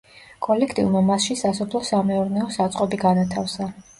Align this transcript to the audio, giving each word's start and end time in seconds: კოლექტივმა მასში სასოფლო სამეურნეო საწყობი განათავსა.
კოლექტივმა 0.45 1.01
მასში 1.09 1.35
სასოფლო 1.41 1.81
სამეურნეო 1.89 2.49
საწყობი 2.57 3.01
განათავსა. 3.07 3.71